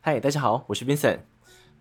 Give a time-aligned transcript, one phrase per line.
[0.00, 1.18] 嗨，大家好，我是 Vincent。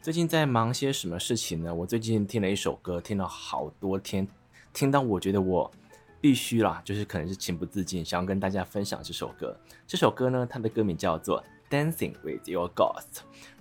[0.01, 1.73] 最近在忙些什么事情呢？
[1.73, 4.27] 我最近听了一首歌，听了好多天，
[4.73, 5.71] 听到我觉得我
[6.19, 9.55] 必须啦，就是可能是情不自禁，想要跟大家分享这首歌。
[9.85, 11.41] 这首歌呢，它的歌名叫做
[11.71, 13.03] 《Dancing with Your Ghost》，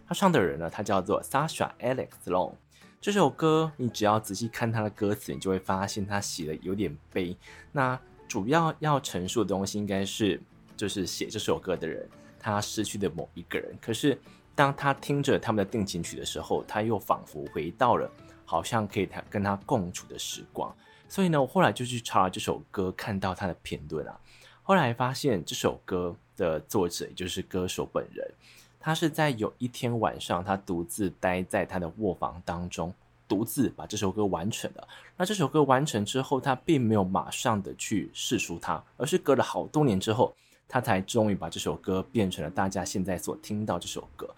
[0.09, 2.55] 它唱的人呢，他叫做 Sasha Alex Long。
[2.99, 7.37] 这首歌你只要仔细看它的歌词，你就会发现它写的有点悲。
[7.73, 10.41] 那主要要陈述的东西应该是，
[10.75, 12.09] 就是写这首歌的人
[12.41, 14.19] 他失去的某一个人，可是。
[14.57, 18.11] 当他听着他们的定情曲的时候，他又仿佛回到了
[18.45, 20.75] 好像可以他跟他共处的时光。
[21.09, 24.19] 所以呢，我后来就去查了这首歌，看到他的片段啊，
[24.63, 28.29] 后来发现这首歌的作者也就是歌手本人，
[28.81, 32.93] 他是在有一天晚上，他独自待在他的卧房当中，
[33.29, 34.89] 独自把这首歌完成了。
[35.19, 40.35] 那这首歌完成之后，他并没有马上的去释出它，而是隔了好多年之后。
[40.69, 44.29] 他才终于把这首歌变成了大家现在所听到这首歌。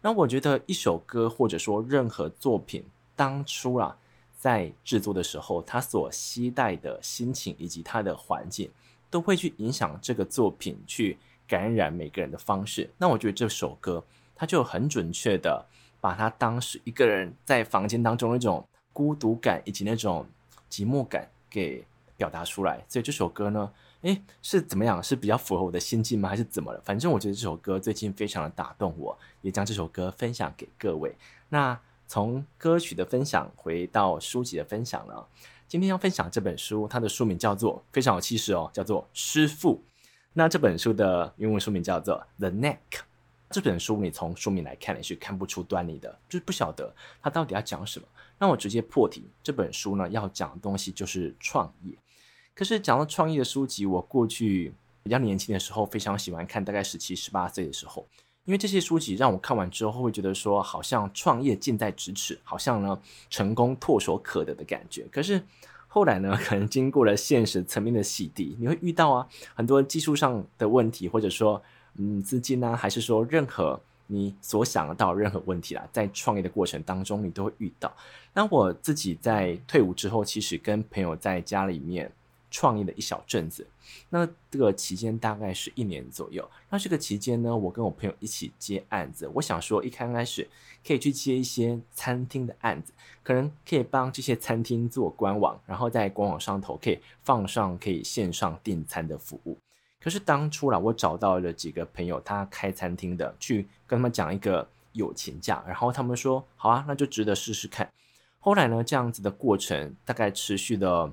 [0.00, 2.84] 那我觉得一首歌或者说任何作品，
[3.16, 3.96] 当初啊
[4.36, 8.70] 在制作的时候，他所期待的心情以及他的环境，
[9.10, 12.90] 都会去影响这个作品去感染每个人的方式。
[12.98, 14.04] 那我觉得这首歌，
[14.36, 15.66] 他就很准确的
[16.00, 20.26] 把他当时一个人在房间当中那种孤独感以及那种
[20.70, 21.84] 寂寞感给
[22.16, 22.84] 表达出来。
[22.88, 23.72] 所以这首歌呢。
[24.02, 25.02] 诶，是怎么样？
[25.02, 26.28] 是比较符合我的心境吗？
[26.28, 26.80] 还是怎么了？
[26.84, 31.16] 反正我觉得这首歌最近非常的打动我，也将这首歌分享给各位。
[31.48, 35.28] 那从歌曲的分享回到书籍的分享了。
[35.66, 39.82] 今天要分享这本书，它的书名叫做非常有气势哦，叫做《师父》。
[40.32, 42.78] 那这本书的英文书名叫做《The Neck》。
[43.50, 48.06] 这本书你从书名来看，你是看不出端倪的，就是不晓得它到底要讲什么。
[48.38, 51.92] 那我直接破题，这本书呢要讲的东西就是创业。
[52.58, 54.72] 可是讲到创业的书籍，我过去
[55.04, 58.04] 比较年轻的时候非常喜欢看，大概十七、十八岁的时候，
[58.46, 63.00] 因为这些书籍让我看完之后会觉得说，好像创业近在咫尺，好像呢
[63.30, 65.06] 成功唾手可得的感觉。
[65.12, 65.40] 可是
[65.86, 71.62] 后来呢，可能经过了现实层面的洗涤，你会遇到啊很多技术上的问题，或者说
[71.94, 77.96] 嗯资金啊，还是说任何你所想得到任何问题啦，在创业的过程当中你都会遇到。
[78.34, 82.10] 那我自己在退伍之后，其实跟朋友在家里面。
[82.50, 83.66] 创业的一小阵子，
[84.08, 86.48] 那这个期间大概是一年左右。
[86.70, 89.30] 那这个期间呢，我跟我朋友一起接案子。
[89.34, 90.48] 我想说，一开开始
[90.86, 92.92] 可以去接一些餐厅的案子，
[93.22, 99.58] 可能可以帮这些餐厅做官网，然后在官网上头可以放上可以线上订餐的服务。
[100.00, 107.90] 可是当初啦，我找到了几个朋友，他开餐厅的，去跟他们讲一个友情价，然后他们说好啊，那就值得试试看。
[108.38, 111.12] 后来呢，这样子的过程大概持续了。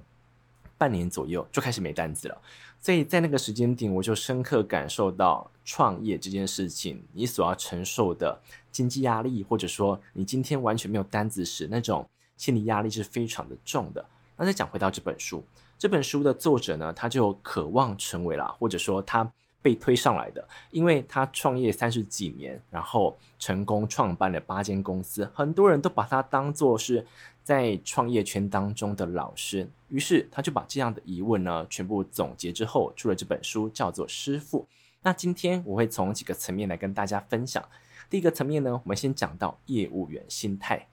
[0.77, 2.41] 半年左右就开始没单子了，
[2.79, 8.39] 所以在那个时间点，我就深刻感受到创业这件事情，你所要承受的
[8.71, 14.05] 经济压力，或者说你今天完全没有单子时，那种心理压力是非常的重的。
[14.35, 15.43] 那再讲回到这本书，
[15.77, 19.31] 这本书的作者呢，他就渴望成为了，或者说他
[19.65, 27.07] 被推上来的，因为他创业三十几年，然后成功创办了八间公司，很多人都把他当做是。
[27.45, 34.61] 在创业圈当中的老师，于是他就把这样的疑问呢全部总结之后，出了这本书，叫做《师傅》。
[35.03, 37.63] 那今天我会从几个层面来跟大家分享。
[38.09, 40.87] 第一个层面呢，我们先讲到业务员心态。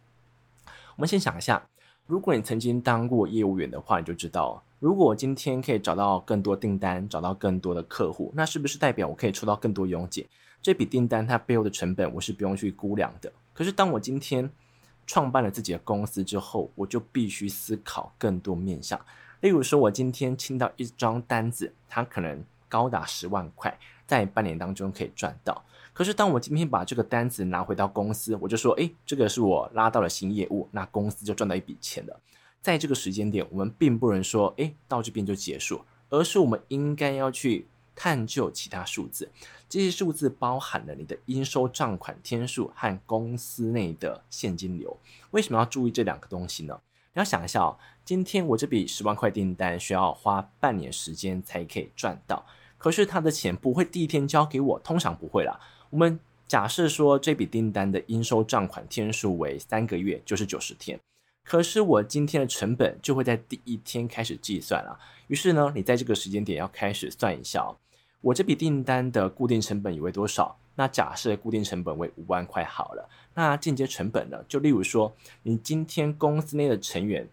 [0.97, 1.67] 我们先想一下，
[2.07, 10.27] 如果你曾经当过业务员的话，你就知道，如果我今天可以找到更多订单，找到更多的客户，那是不是代表我可以抽到更多佣金？
[10.61, 13.33] 这笔订单它背后的成本，我是不用去估量的。
[13.55, 14.51] 可是当我今天
[15.07, 19.01] 创办了自己的公司之后，我就必须思考更多面向。
[19.41, 23.77] 例如说，我今天听到一张单子，它可能高达十万块，
[24.07, 25.65] 在半年当中可以赚到。
[25.93, 32.21] 可是，当我今天把这个单子拿回到公司，我就说，诶，这个是我拉到了新业务，那公司就赚到一笔钱了。
[32.61, 37.69] 在这个时间点，我们并不能说，诶，到这边就结束，而是我们应该要去。
[37.95, 39.31] 探究其他数字，
[39.69, 44.99] 这些数字包含了你的应收账款天数和公司内的现金流。
[45.33, 46.81] 为什么要注意这两个东西呢？
[47.13, 52.47] 你要想一下哦，今天我这笔十万块订单需要花半年时间才可以赚到，
[52.79, 55.61] 可是他的钱不会第一天交给我，通常不会啦。
[55.93, 56.19] 我们
[56.49, 60.99] 假设说这笔订单的应收账款天数为三个月，就是九十天。
[61.45, 64.99] 可是我今天的成本就会在第一天开始计算了。
[65.27, 67.77] 于是呢，你在这个时间点要开始算一下哦，
[68.23, 70.57] 我这笔订单的固定成本以为多少？
[70.77, 73.07] 那假设固定成本为五万块好了。
[73.35, 74.43] 那间接成本呢？
[74.49, 77.29] 就例如说，你今天公司内的成员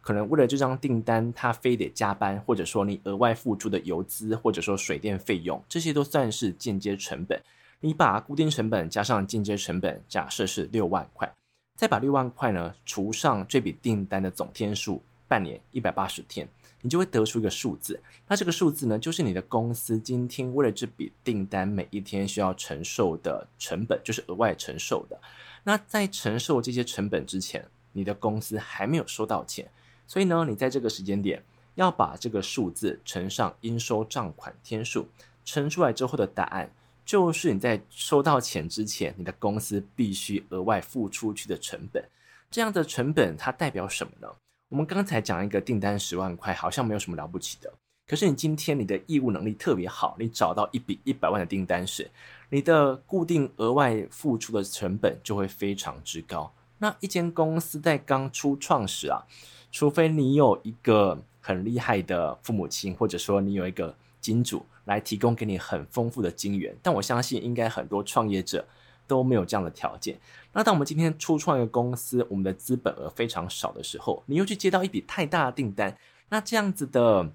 [0.00, 7.40] 可能为了这张订单，他非得加班，或者说你额外付出的油资，或者说水电费用，这些都算是间接成本。
[7.80, 11.34] 你把固定成本加上进阶成本，假设是六万块，
[11.74, 16.46] 再把六万块呢除上这笔订单的总天数，半年一百八十天，
[16.82, 17.98] 你就会得出一个数字。
[18.28, 25.18] 那这个数字呢，就是你的公司今天为了这笔订单每一天需要承受的成本，就是额外承受的。
[25.64, 29.70] 那在承受这些成本之前，你的公司还没有收到钱，
[30.06, 31.42] 所以呢，你在这个时间点
[31.76, 35.08] 要把这个数字乘上应收账款天数，
[35.46, 36.70] 乘出来之后的答案。
[37.04, 42.04] 就是你在收到钱之前，你的公司必须额外付出去的成本。
[42.50, 44.28] 这样的成本它代表什么呢？
[44.68, 47.72] 我们刚才讲一个订单十万块，好像没有什么了不起的。
[48.06, 52.10] 可是你今天你的业务能力特别好，你找到一笔一百万的订单时，
[52.48, 56.52] 你的固定额外付出的成本就会非常之高。
[56.78, 59.22] 那一间公司在刚初创时啊，
[59.70, 64.66] 除非你有一个很厉害的父母亲，或者说你有一个金主。
[64.90, 68.66] 来提供给你很丰富的金源，但我相信应该很多创业者
[69.06, 70.18] 都没有这样的条件。
[70.52, 75.96] 那当我们今天初创一个公司，我们的资本额非常少的时候，你又去接到一笔太大的订单，
[76.28, 77.30] 那这样子的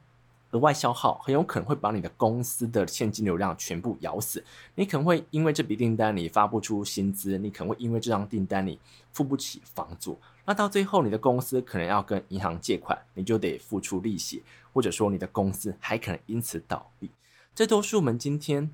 [0.52, 4.44] 额外消耗很有可能会把你的公司的现金流量全部咬死。
[4.76, 8.78] 你可能会因为这笔订单你发不出薪资，你可能会因为这张订单你
[9.14, 14.44] 付不起房租，那到最后你的公司可能要跟银行借款，你就得付出利息，
[14.74, 17.10] 或者说你的公司还可能因此倒闭。
[17.56, 18.70] 这都是我们今天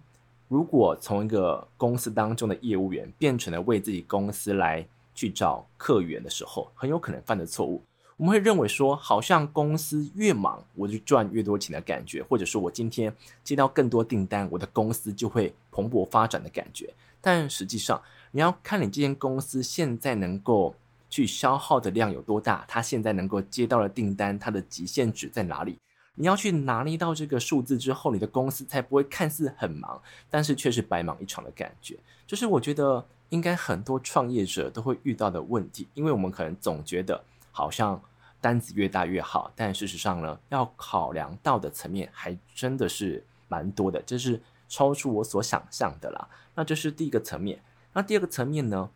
[0.48, 4.84] 如果从一个公司当中的业务员变成了为自己公司来
[5.14, 7.84] 去找客源的时候，很有可能犯的错误。
[8.18, 16.92] 我们会认为说，好像公司越忙，我就赚越多钱的感觉，或者说我今天接到更多订单，我的公司就会蓬勃发展的感觉。
[17.22, 18.02] 但实际上，
[18.32, 20.74] 你要看你这间公司现在能够
[21.08, 25.78] 去消耗的量有多大，它现在能够接到的订单，它的极限值在哪里？
[26.16, 30.00] 你要去拿捏到这个数字之后，你的公司才不会看似很忙，
[30.30, 31.98] 但是却是白忙一场的感觉。
[32.28, 38.00] 就是我觉得应该很多创业者都会遇到的问题，因为我们可能总觉得好像
[38.40, 46.28] 单子越大越好，但事实上呢，要考量到的层面还真的是蛮多的，这是超出我所想象的啦。
[46.54, 47.64] 那这是第一个层面。
[47.94, 48.90] 那第二个层面呢，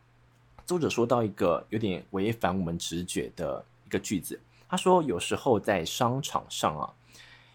[0.66, 4.40] 作者说到一个有点违反我们直觉的一个句子，
[4.70, 6.94] 他说有时候在商场上啊。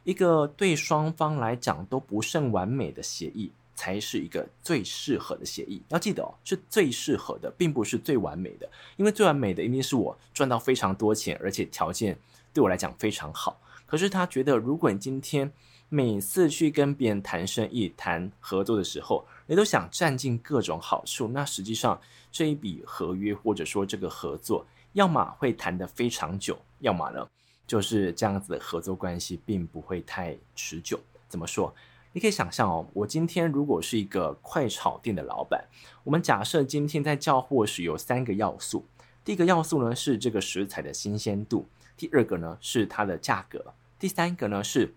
[0.05, 5.83] 一个对双方来讲都不甚完美的协议，才是一个最适合的协议。
[5.89, 8.69] 要记得哦，是最适合的，并不是最完美的。
[8.97, 12.19] 因为最完美的一定是我赚到非常多钱，而且条件
[12.53, 13.61] 对我来讲非常好。
[13.87, 15.51] 可是他觉得，如果你今天
[15.89, 22.01] 每次去跟别人谈生意、谈合作的时候，你都想占尽各种好处，那实际上
[22.31, 27.27] 这一笔合约或者说这个合作，要么会谈得非常久，要么呢？
[27.71, 30.99] 就是这样子的合作关系，并不会太持久。
[31.29, 31.73] 怎么说？
[32.13, 35.65] 你可以想象哦，我今天如果是一个快炒店的老板，
[36.03, 38.85] 我们假设今天在叫货时有三个要素。
[39.25, 44.93] 第一个要素呢是这个食材的新鲜度，第二个呢是它的价格，第三个呢是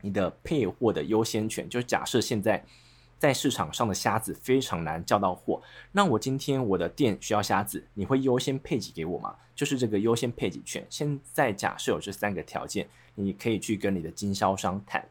[0.00, 1.68] 你的配货的优先权。
[1.68, 2.64] 就假设现在。
[3.24, 5.58] 在市场上的虾子非常难叫到货，
[5.92, 9.34] 那我今天我的店需要虾子，你会优先配给给我吗？
[9.54, 10.86] 就是这个优先配给权。
[10.90, 15.02] 现在假设有这三个条件，你可以去跟你的经销商谈。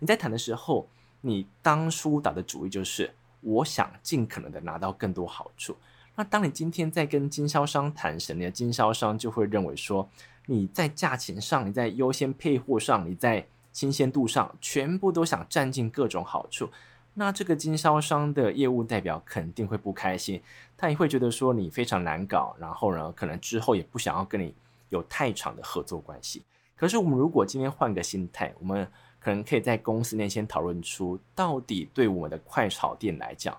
[0.00, 0.88] 你在谈的时候，
[1.20, 3.08] 你当初打的主意就是
[3.40, 5.76] 我想尽可能的拿到更多好处。
[6.16, 10.10] 那当你今天在跟经销商谈时，你的经销商就会认为说
[10.46, 16.68] 你在价钱上，你在优先配货上，你在新鲜度上，全部都想占尽各种好处。
[17.14, 20.40] 那这个经销商的业务代表肯定会不开心，
[20.76, 24.54] 他也会觉得说你非常难搞，然后呢，可能之后也不想要跟你
[24.88, 26.42] 有太长的合作关系。
[26.76, 28.88] 可是我们如果今天换个心态，我们
[29.18, 33.54] 可能可以在公司内先讨论出，到底对我们的快炒店来讲，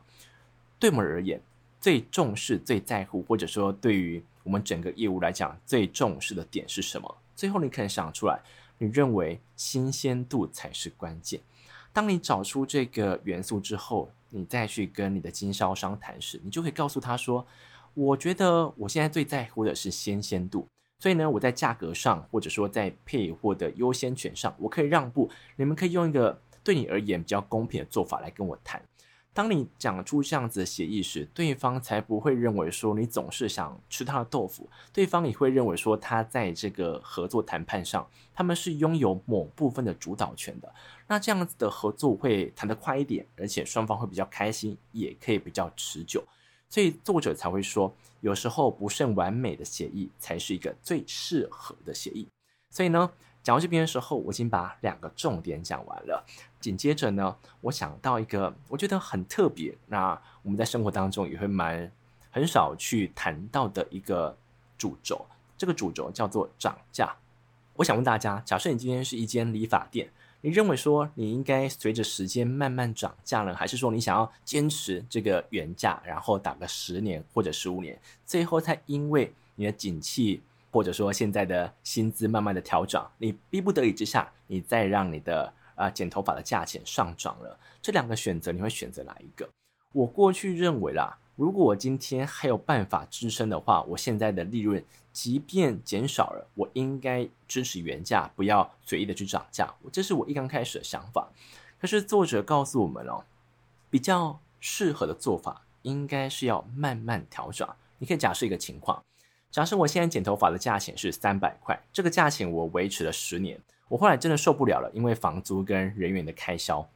[0.79, 1.39] 对我们而言
[1.79, 7.15] 最重视、最在乎，或者说对于我们整个业务来讲最重视的点是什么？
[7.35, 8.39] 最后你可能想出来，
[8.79, 11.39] 你认为新鲜度才是关键。
[11.93, 17.45] 当你找出这个元素之后，你再去跟你的经销商谈时，你就可以告诉他说
[17.93, 20.65] ：“我觉得我现在最在乎的是新鲜度，
[20.99, 25.29] 所以呢，我在价格上或者说在配货的优先权上，我可以让步。
[25.57, 28.81] 你们可以用一个对你而言比较公平的做法来跟我谈。”
[29.33, 40.73] 当你讲出这样子的协议时，对方才不会认为说你总是想吃他的豆腐，对方也会认为说他在这个合作谈判上，他们是拥有某部分的主导权的。
[41.07, 46.21] 那这样子的合作会谈得快一点，而且双方会比较开心，也可以比较持久。
[46.69, 52.27] 所以作者才会说，有时候不甚完美的协议才是一个最适合的协议。
[52.69, 53.11] 所以呢，
[53.43, 56.23] 讲到这边的时候，我已经把两个重点讲完了。
[56.59, 61.91] 紧接着呢，我想到一个我觉得很特别，那我们在生活当中也会蛮
[62.29, 64.37] 很少去谈到的一个
[64.77, 65.25] 主轴。
[65.57, 67.15] 这个主轴叫做涨价。
[67.77, 80.43] 我想问大家，假设你今天是一间理发店，你认为说你应该随着时间慢慢涨价呢，还是说你想要坚持这个原价，然后打个十年或者十五年，最后才因为你的景气？
[80.71, 89.49] 或者说现在的薪资慢慢的调涨，你逼不得已之下，你再让你的啊、剪头发的价钱上涨了，这两个选择你会选择哪一个？
[89.93, 99.73] 我过去认为啦，如果我今天还有办法支撑的话，我现在的利润即便减少了，我应该支持原价，不要随意的去涨价。
[99.91, 101.29] 这是我一刚开始的想法。
[101.79, 103.25] 可是作者告诉我们哦，
[103.89, 107.67] 比较适合的做法应该是要慢慢调整。
[107.97, 109.03] 你可以假设一个情况。
[109.51, 116.87] 假设我现在剪头发的价钱是三百块，这个价钱我维持了十年，我后来真的受不了了，因为房租跟人员的开销，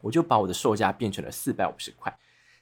[0.00, 2.16] 我就把我的售价变成了四百五十块。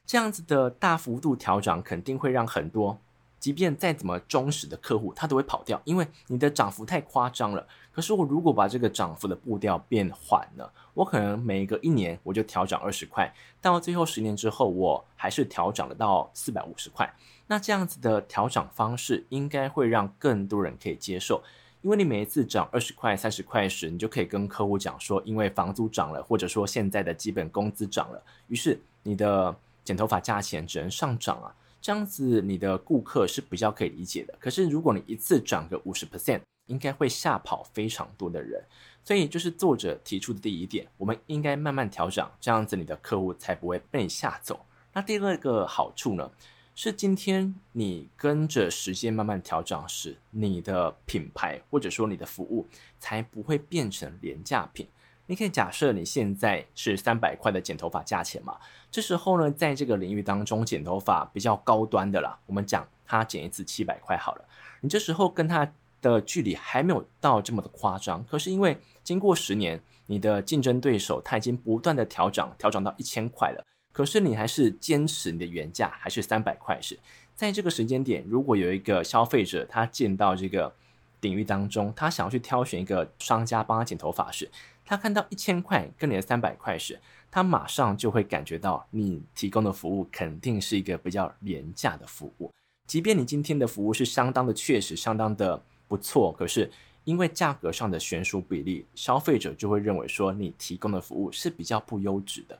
[0.07, 2.99] 这样子的大幅度调整，肯定会让很多，
[3.39, 7.67] 即便再怎么忠实的客户，他都会跑掉，因为你的涨幅太夸张了。
[7.93, 13.31] 可是我如果把这个涨幅的步调变缓了，我可能每隔一年我就调涨二十块，
[13.61, 17.13] 到最后十年之后，我还是调涨了到四百五十块。
[17.45, 21.43] 那这样子的调涨方式应该会让更多人可以接受，
[21.81, 31.53] 因为你每一次涨二十块、三十块时，你就可以跟客户讲说，因为房租涨了，或者说现在的基本工资涨了，于是你的剪头发价钱只能上涨啊。
[31.81, 34.33] 这样子你的顾客是比较可以理解的。
[34.39, 38.63] 可是如果你一次涨个五十 percent，应该会吓跑非常多的人。
[39.03, 44.65] 所以就是作者提出的第一点，我们应该慢慢调整，这样子你的客户才不会被吓走。
[44.93, 46.31] 那第二个好处呢？
[46.75, 52.67] 是今天你跟着时间慢慢调整时，你的品牌或者说你的服务
[52.97, 54.87] 才不会变成廉价品。
[55.27, 58.57] 你可以假设你现在是三百块的剪头发价钱嘛，
[58.89, 64.45] 这时候呢，在这个领域当中剪头发比较高端的啦，我们讲他剪一次七百块好了，
[64.81, 65.71] 你这时候跟他
[66.03, 73.65] 的距离还没有到这么的夸张，可是因为经过十年，你的竞争对手他已经不断的调涨，调涨到一千块了。
[73.91, 76.99] 可是你还是坚持你的原价，还是三百块时，
[77.35, 80.73] 在这个时间点，如果有一个消费者他进到这个
[81.21, 84.49] 领域当中，他想要去挑选一个商家帮他剪头发时，
[84.85, 86.99] 他看到一千块跟你的三百块时，
[87.31, 92.51] 他马上就会感觉到你提供的服务肯定是一个比较廉价的服务。
[92.85, 96.71] 即便你今天的服务是相当的确实，相当的不错，可是
[97.03, 102.57] 因为价格上的悬殊比例，消费者就会认为说你提供的服务是比较不优质的。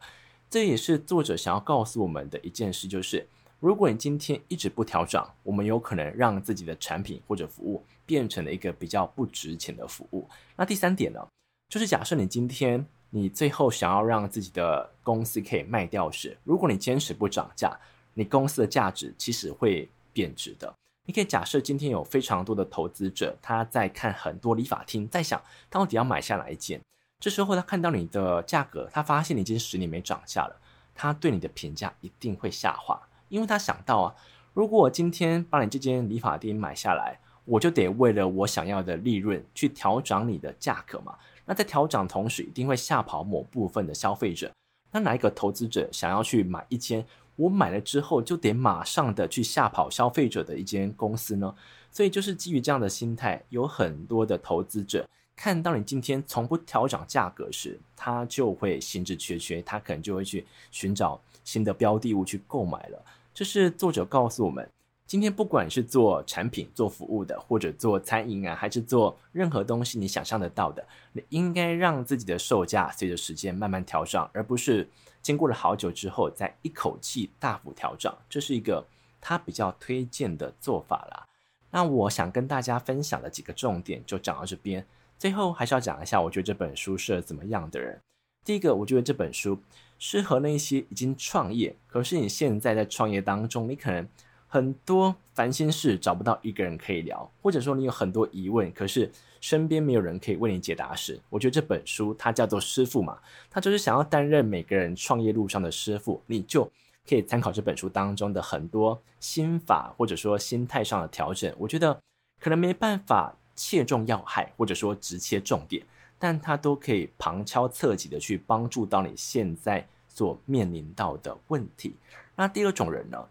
[0.51, 3.25] 这也是作者想要告诉我们的一件事，就是
[3.59, 10.29] 如果你今天一直不调整，我们有可能让自己的产品或者服务变成了一个比较不值钱的服务。
[10.55, 11.27] 那第三点呢，
[11.69, 17.75] 就是假设你今天你最后想要让自己的公司可以卖掉时，如果你坚持不涨价，
[18.13, 20.71] 你公司的价值其实会贬值的。
[21.05, 26.79] 你可以假设今天有非常多的投资者，他在看很多理发厅，在想到底要买下哪一间。
[27.19, 30.55] 这时候他看到你的价格，他发现你已经十年没涨价了，
[30.95, 34.15] 他对你的评价一定会下滑，因为他想到啊，
[34.53, 41.17] 如果我今天把你这间理发店买下来，我就得为了我想要的利润去调涨你的价格嘛。
[41.45, 44.49] 那在调涨同时，一定会吓跑某部分的消费者。
[44.91, 51.55] 那哪一个投资者想要去买一间我买了之后就得马上的去吓跑消费者的一间公司呢？
[51.91, 55.07] 所以就是基于这样的心态，有很多的投资者。
[55.35, 63.03] 看到你今天从不调整价格时，他就会心智缺缺，他可能就会去寻找新的标的物去购买了。
[63.33, 64.69] 这是作者告诉我们，
[65.05, 74.89] 今天不管是做产品、做服务的，或者做餐饮啊，还是做任何东西，你想象得到的，你应该让自己的售价随着时间慢慢调涨，而不是
[75.21, 78.17] 经过了好久之后再一口气大幅调涨。
[78.29, 78.85] 这是一个
[79.19, 81.27] 他比较推荐的做法啦。
[81.69, 84.85] 那我想跟大家分享的几个重点就讲到这边。
[85.19, 88.01] 最后还是要讲一下，我觉得这本书适合怎么样的人。
[88.43, 89.57] 第一个，我觉得这本书
[89.97, 94.07] 适合那些已经创业，可是你现在在创业当中，你可能
[94.53, 103.17] 很多烦心事找不到一个人可以聊，或者说你有很多疑问，可是身边没有人可以为你解答时，我觉得这本书它叫做师傅嘛，
[103.49, 106.71] 它就是想要担任每个人创业路上的师傅，你就
[107.09, 111.51] 可以参考这本书当中的很多心法，或者说心态上的调整。
[111.57, 111.99] 我觉得
[112.39, 113.35] 可能没办法。
[113.55, 115.83] 切中要害，或者说直切重点，
[116.17, 121.95] 但它都可以旁敲侧击的去帮助到你现在所面临到的问题。
[122.35, 123.23] 那第二种人呢？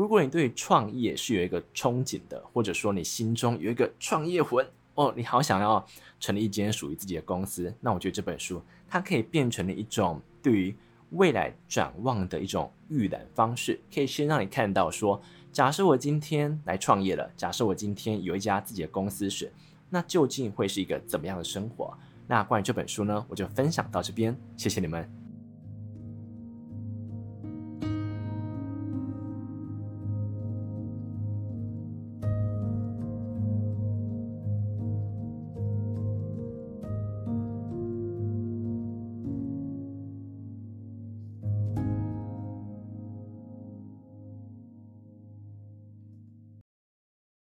[0.00, 5.86] 如果你对创业是有一个憧憬的，或者说你心中有一个创业魂，哦，你好想要
[6.18, 10.74] 成立一间属于自己的公司，那我觉得这本书它可以变成了一种对于
[11.10, 15.20] 未来展望的一种预览方式，可以先让你看到说，
[15.52, 19.52] 假设我今天来创业了，假设我今天有一家自己的公司时，
[19.90, 21.92] 那究竟会是一个怎么样的生活？
[22.26, 25.19] 那关于这本书呢，我就分享到这边，谢谢你们。